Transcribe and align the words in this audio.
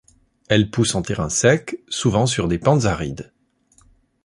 Elle 0.49 0.71
pousse 0.71 0.95
en 0.95 1.03
terrain 1.03 1.29
sec, 1.29 1.77
souvent 1.87 2.25
sur 2.25 2.47
des 2.47 2.57
pentes 2.57 2.85
arides. 2.85 3.31